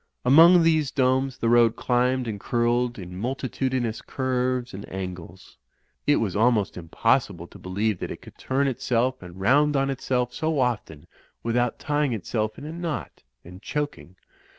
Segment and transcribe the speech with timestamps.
[0.25, 5.57] Among these domes the road climbed and curled in multitudinous curves and angles.
[6.07, 9.91] It was almost im possible to believe that it could turn itself and rotind on
[9.91, 11.05] itself so often
[11.43, 14.15] without tying itself in a knot and choking.